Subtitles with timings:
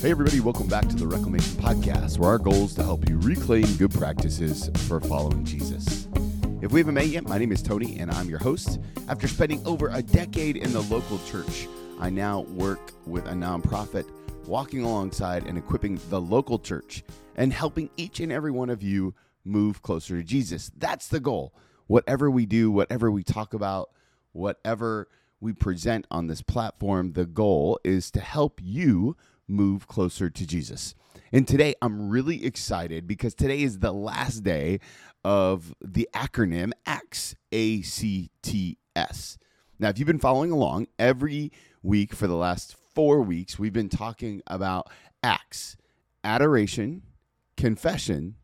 [0.00, 3.18] Hey, everybody, welcome back to the Reclamation Podcast, where our goal is to help you
[3.18, 6.08] reclaim good practices for following Jesus.
[6.62, 8.80] If we haven't met yet, my name is Tony, and I'm your host.
[9.08, 11.68] After spending over a decade in the local church,
[12.00, 14.06] I now work with a nonprofit,
[14.46, 17.04] walking alongside and equipping the local church
[17.36, 19.14] and helping each and every one of you
[19.44, 20.70] move closer to Jesus.
[20.78, 21.52] That's the goal.
[21.88, 23.90] Whatever we do, whatever we talk about,
[24.32, 25.08] whatever
[25.42, 29.14] we present on this platform, the goal is to help you
[29.50, 30.94] move closer to Jesus.
[31.32, 34.80] And today I'm really excited because today is the last day
[35.24, 39.38] of the acronym ACTS, A C T S.
[39.78, 43.88] Now, if you've been following along, every week for the last four weeks, we've been
[43.88, 44.88] talking about
[45.22, 45.76] ACTS
[46.22, 47.02] adoration,
[47.56, 48.36] confession,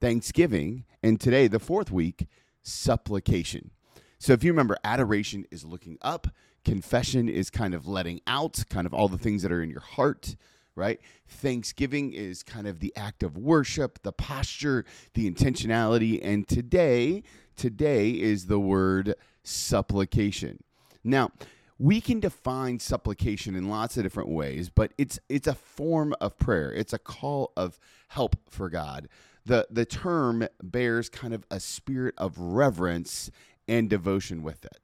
[0.00, 2.26] thanksgiving, and today, the fourth week,
[2.62, 3.70] supplication.
[4.18, 6.28] So if you remember, adoration is looking up,
[6.64, 9.80] confession is kind of letting out, kind of all the things that are in your
[9.80, 10.36] heart,
[10.74, 11.00] right?
[11.28, 17.22] Thanksgiving is kind of the act of worship, the posture, the intentionality, and today,
[17.56, 20.62] today is the word supplication.
[21.04, 21.30] Now,
[21.78, 26.38] we can define supplication in lots of different ways, but it's it's a form of
[26.38, 26.72] prayer.
[26.72, 29.08] It's a call of help for God.
[29.44, 33.30] The the term bears kind of a spirit of reverence
[33.68, 34.78] and devotion with it.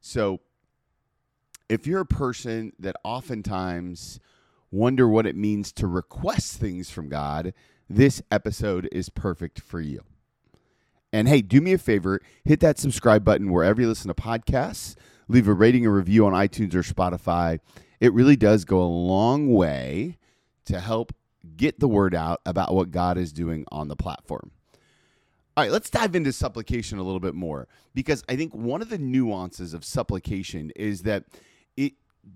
[0.00, 0.40] So
[1.68, 4.20] if you're a person that oftentimes
[4.70, 7.54] wonder what it means to request things from God,
[7.88, 10.02] this episode is perfect for you.
[11.12, 14.96] And hey, do me a favor, hit that subscribe button wherever you listen to podcasts
[15.32, 17.58] leave a rating and review on iTunes or Spotify.
[18.00, 20.18] It really does go a long way
[20.66, 21.12] to help
[21.56, 24.52] get the word out about what God is doing on the platform.
[25.54, 28.88] All right, let's dive into supplication a little bit more because I think one of
[28.88, 31.24] the nuances of supplication is that
[31.76, 31.92] it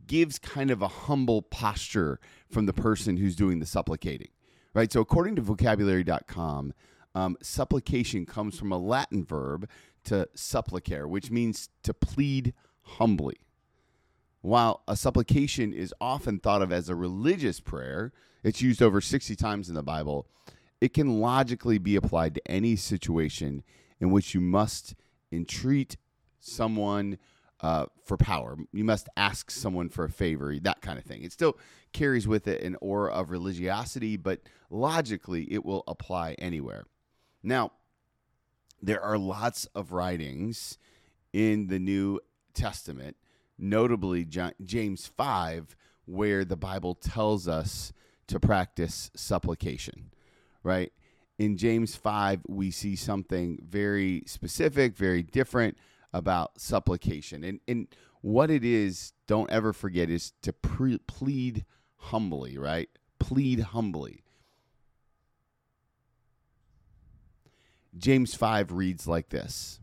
[0.07, 4.29] gives kind of a humble posture from the person who's doing the supplicating,
[4.75, 4.93] right?
[4.93, 6.75] So, according to vocabulary.com,
[7.15, 9.67] um, supplication comes from a Latin verb
[10.05, 12.53] to supplicare, which means to plead
[12.83, 13.39] humbly.
[14.43, 18.13] While a supplication is often thought of as a religious prayer,
[18.45, 20.29] it's used over 60 times in the Bible,
[20.81, 23.63] it can logically be applied to any situation
[24.01, 24.95] in which you must
[25.33, 25.97] entreat
[26.41, 27.19] someone
[27.61, 28.57] uh, for power.
[28.73, 31.23] You must ask someone for a favor, that kind of thing.
[31.23, 31.59] It still
[31.93, 36.85] carries with it an aura of religiosity, but logically it will apply anywhere.
[37.43, 37.73] Now,
[38.83, 40.79] there are lots of writings
[41.33, 42.21] in the New
[42.53, 43.17] Testament,
[43.59, 47.93] notably James 5, where the Bible tells us
[48.27, 50.11] to practice supplication,
[50.67, 50.93] right?
[51.39, 55.79] In James 5, we see something very specific, very different
[56.13, 57.45] about supplication.
[57.45, 57.89] And, and
[58.23, 61.65] what it is, don't ever forget, is to pre- plead
[61.97, 62.89] humbly, right?
[63.19, 64.25] Plead humbly.
[67.97, 69.81] James 5 reads like this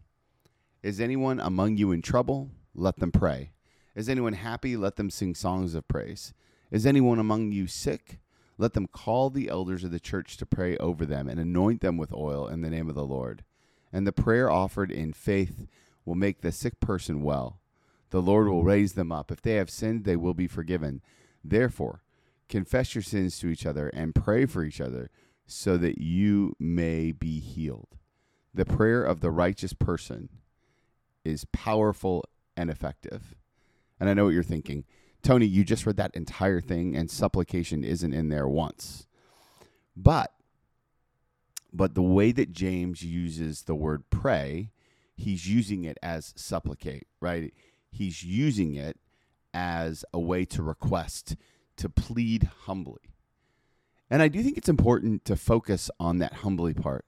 [0.81, 2.51] Is anyone among you in trouble?
[2.75, 3.51] let them pray.
[3.95, 4.75] Is anyone happy?
[4.75, 6.33] Let them sing songs of praise.
[6.71, 8.19] Is anyone among you sick?
[8.63, 11.97] Let them call the elders of the church to pray over them and anoint them
[11.97, 13.43] with oil in the name of the Lord.
[13.91, 15.67] And the prayer offered in faith
[16.05, 17.59] will make the sick person well.
[18.11, 19.33] The Lord will raise them up.
[19.33, 21.01] If they have sinned, they will be forgiven.
[21.43, 22.03] Therefore,
[22.47, 25.09] confess your sins to each other and pray for each other
[25.45, 27.97] so that you may be healed.
[28.53, 30.29] The prayer of the righteous person
[31.25, 32.23] is powerful
[32.55, 33.35] and effective.
[33.99, 34.85] And I know what you're thinking.
[35.23, 39.07] Tony, you just read that entire thing and supplication isn't in there once.
[39.95, 40.33] But
[41.75, 44.69] but the way that James uses the word pray,
[45.15, 47.51] he's using it as supplicate, right?
[47.89, 48.99] He's using it
[49.55, 51.35] as a way to request,
[51.77, 53.01] to plead humbly.
[54.07, 57.05] And I do think it's important to focus on that humbly part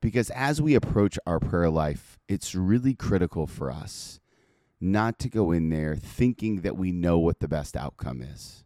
[0.00, 4.20] because as we approach our prayer life, it's really critical for us
[4.80, 8.64] not to go in there thinking that we know what the best outcome is.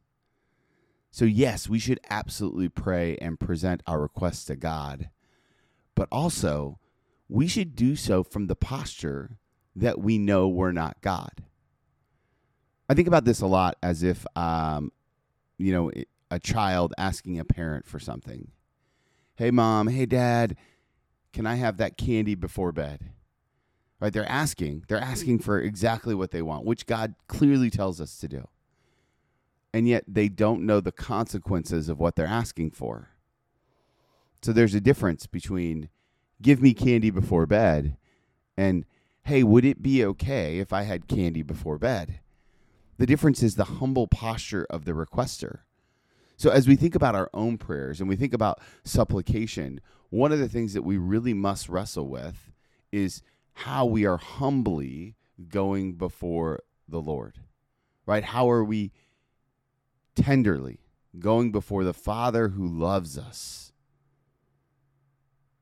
[1.11, 5.11] So, yes, we should absolutely pray and present our requests to God,
[5.94, 6.78] but also
[7.28, 9.38] we should do so from the posture
[9.76, 11.44] that we know we're not God.
[12.88, 14.93] I think about this a lot as if, um,
[15.56, 15.90] you know,
[16.31, 18.50] a child asking a parent for something.
[19.37, 20.56] Hey, mom, hey, dad,
[21.32, 23.13] can I have that candy before bed?
[24.04, 24.12] Right?
[24.12, 24.84] They're asking.
[24.86, 25.10] They're hmm.
[25.10, 28.46] asking for exactly what they want, which God clearly tells us to do.
[29.72, 33.08] And yet they don't know the consequences of what they're asking for.
[34.42, 35.88] So there's a difference between
[36.42, 37.96] give me candy before bed
[38.58, 38.84] and
[39.22, 42.20] hey, would it be okay if I had candy before bed?
[42.98, 45.60] The difference is the humble posture of the requester.
[46.36, 49.80] So, as we think about our own prayers and we think about supplication,
[50.10, 52.52] one of the things that we really must wrestle with
[52.92, 53.22] is
[53.54, 55.14] how we are humbly
[55.48, 57.38] going before the Lord,
[58.06, 58.24] right?
[58.24, 58.92] How are we
[60.14, 60.80] tenderly
[61.18, 63.72] going before the Father who loves us?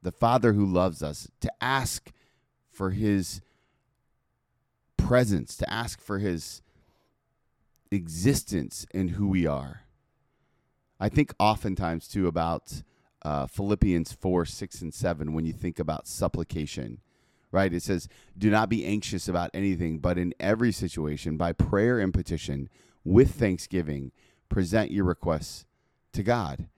[0.03, 2.11] The Father who loves us to ask
[2.71, 3.41] for his
[4.97, 6.63] presence, to ask for his
[7.91, 9.83] existence in who we are.
[10.99, 12.83] I think oftentimes too about
[13.23, 17.01] uh, Philippians 4, 6, and 7 when you think about supplication,
[17.53, 17.73] right?
[17.73, 22.13] It says, Do not be anxious about anything, but in every situation, by prayer and
[22.13, 22.69] petition,
[23.05, 24.11] with thanksgiving,
[24.49, 25.67] present your requests
[26.13, 26.69] to God.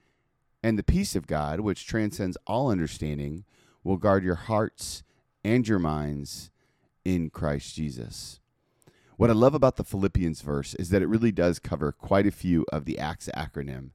[0.63, 3.45] And the peace of God, which transcends all understanding,
[3.83, 5.03] will guard your hearts
[5.45, 6.51] and your minds
[7.05, 8.41] in Christ Jesus.
[9.17, 12.33] What I love about the Philippians verse is that it really does cover quite a
[12.33, 13.91] few of the ACTS acronym,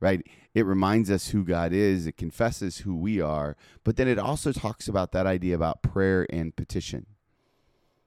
[0.00, 0.26] right?
[0.54, 4.52] It reminds us who God is, it confesses who we are, but then it also
[4.52, 7.06] talks about that idea about prayer and petition.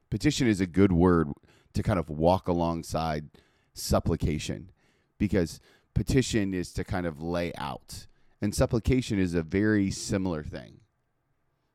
[0.09, 1.29] Petition is a good word
[1.73, 3.29] to kind of walk alongside
[3.73, 4.71] supplication
[5.17, 5.59] because
[5.93, 8.07] petition is to kind of lay out,
[8.41, 10.79] and supplication is a very similar thing.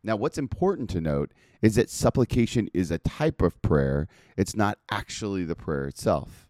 [0.02, 4.06] Now, what's important to note is that supplication is a type of prayer,
[4.36, 6.48] it's not actually the prayer itself.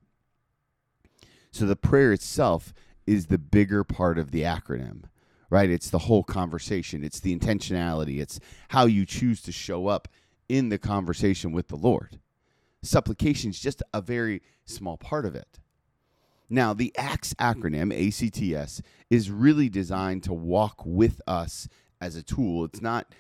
[1.51, 2.75] So, the prayer itself
[3.09, 5.05] is the bigger part of the acronym,
[5.49, 5.71] right?
[5.71, 8.39] It's the whole conversation, it's the intentionality, it's
[8.69, 10.09] how you choose to show up
[10.49, 12.21] in the conversation with the Lord.
[12.83, 15.59] Supplication is just a very small part of it.
[16.51, 21.67] Now, the ACTS acronym, ACTS, is really designed to walk with us
[22.01, 22.65] as a tool.
[22.67, 23.15] It's not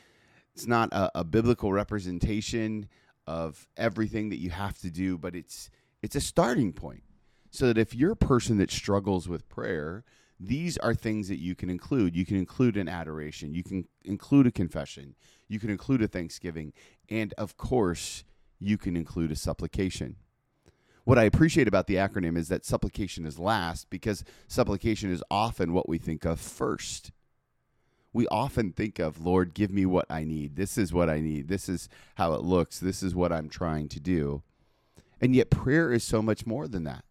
[0.54, 2.88] it's not a, a biblical representation
[3.26, 5.70] of everything that you have to do, but it's
[6.02, 7.02] it's a starting point.
[7.50, 10.04] So that if you're a person that struggles with prayer,
[10.38, 12.14] these are things that you can include.
[12.14, 15.14] You can include an adoration, you can include a confession,
[15.48, 16.72] you can include a thanksgiving,
[17.08, 18.24] and of course,
[18.60, 20.16] you can include a supplication.
[21.04, 25.72] What I appreciate about the acronym is that supplication is last because supplication is often
[25.72, 27.12] what we think of first
[28.12, 30.56] we often think of, Lord, give me what I need.
[30.56, 31.48] This is what I need.
[31.48, 32.80] This is how it looks.
[32.80, 34.42] This is what I'm trying to do.
[35.20, 37.04] And yet, prayer is so much more than that.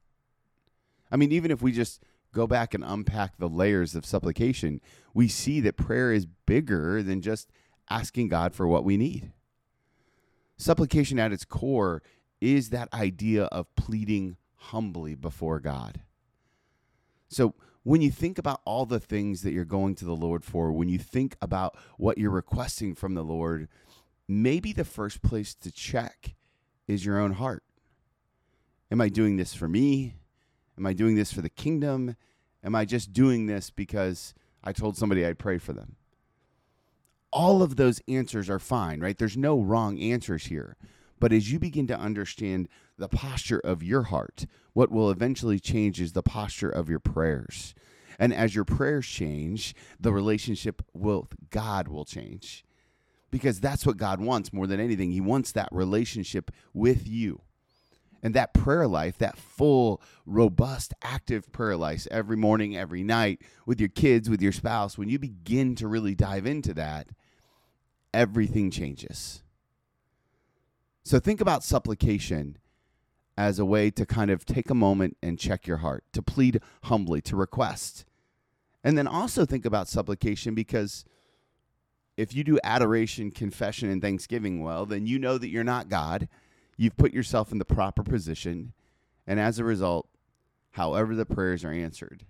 [1.11, 4.81] I mean, even if we just go back and unpack the layers of supplication,
[5.13, 7.49] we see that prayer is bigger than just
[7.89, 9.31] asking God for what we need.
[10.57, 12.01] Supplication at its core
[12.41, 16.01] is that idea of pleading humbly before God.
[17.29, 20.73] So, when you think about all the things that you're going to the Lord for,
[20.73, 23.69] when you think about what you're requesting from the Lord,
[24.27, 26.35] maybe the first place to check
[26.85, 27.63] is your own heart.
[28.91, 30.15] Am I doing this for me?
[30.77, 32.15] Am I doing this for the kingdom?
[32.63, 34.33] Am I just doing this because
[34.63, 35.95] I told somebody I'd pray for them?
[37.31, 39.17] All of those answers are fine, right?
[39.17, 40.77] There's no wrong answers here.
[41.19, 45.99] But as you begin to understand the posture of your heart, what will eventually change
[45.99, 47.73] is the posture of your prayers.
[48.19, 52.63] And as your prayers change, the relationship with God will change.
[53.29, 55.11] Because that's what God wants more than anything.
[55.11, 57.41] He wants that relationship with you.
[58.23, 63.79] And that prayer life, that full, robust, active prayer life every morning, every night, with
[63.79, 67.09] your kids, with your spouse, when you begin to really dive into that,
[68.13, 69.43] everything changes.
[71.03, 72.57] So think about supplication
[73.37, 76.59] as a way to kind of take a moment and check your heart, to plead
[76.83, 78.03] humbly, to request.
[78.83, 81.05] And then also think about supplication because
[82.17, 86.27] if you do adoration, confession, and thanksgiving well, then you know that you're not God.
[86.77, 88.73] You've put yourself in the proper position.
[89.25, 90.07] And as a result,
[90.71, 92.25] however the prayers are answered,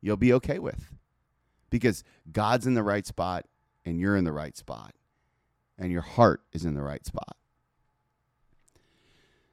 [0.00, 0.92] you'll be okay with
[1.70, 3.46] because God's in the right spot
[3.84, 4.94] and you're in the right spot
[5.78, 7.36] and your heart is in the right spot.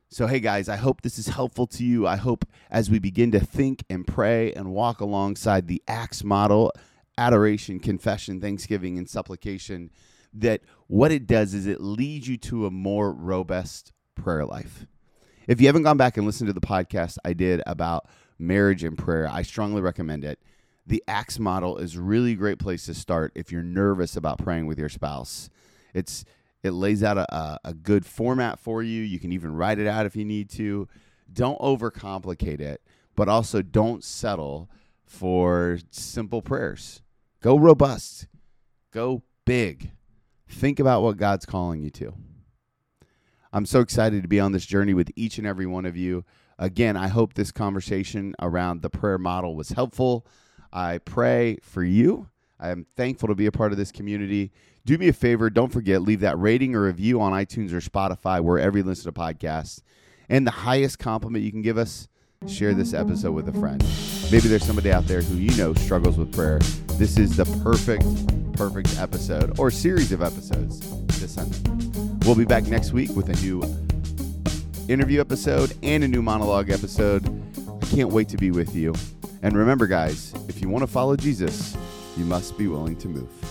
[0.09, 2.07] So, hey guys, I hope this is helpful to you.
[2.07, 6.71] I hope as we begin to think and pray and walk alongside the ACTS model,
[7.17, 9.91] adoration, confession, thanksgiving, and supplication,
[10.33, 14.85] that what it does is it leads you to a more robust prayer life.
[15.47, 18.07] If you haven't gone back and listened to the podcast I did about
[18.39, 20.39] marriage and prayer, I strongly recommend it.
[20.87, 24.67] The ACTS model is really a great place to start if you're nervous about praying
[24.67, 25.49] with your spouse.
[25.93, 26.25] It's
[26.63, 29.03] it lays out a, a good format for you.
[29.03, 30.87] You can even write it out if you need to.
[31.31, 32.81] Don't overcomplicate it,
[33.15, 34.69] but also don't settle
[35.05, 37.03] for simple prayers.
[37.41, 38.27] Go robust,
[38.91, 39.91] go big.
[40.47, 42.13] Think about what God's calling you to.
[43.55, 46.25] I'm so excited to be on this journey with each and every one of you.
[46.59, 50.27] Again, I hope this conversation around the prayer model was helpful.
[50.73, 52.27] I pray for you.
[52.59, 54.51] I am thankful to be a part of this community.
[54.85, 58.43] Do me a favor, don't forget, leave that rating or review on iTunes or Spotify,
[58.43, 59.81] wherever you listen to podcasts.
[60.27, 62.09] And the highest compliment you can give us,
[62.47, 63.81] share this episode with a friend.
[64.33, 66.59] Maybe there's somebody out there who you know struggles with prayer.
[66.97, 68.03] This is the perfect,
[68.57, 70.85] perfect episode or series of episodes
[71.27, 71.84] send them.
[72.25, 73.61] We'll be back next week with a new
[74.89, 77.23] interview episode and a new monologue episode.
[77.83, 78.95] I can't wait to be with you.
[79.43, 81.77] And remember, guys, if you want to follow Jesus,
[82.17, 83.44] you must be willing to move.